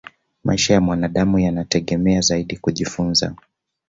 [0.43, 3.35] maisha ya mwanadamu yanategemea zaidi kujifunza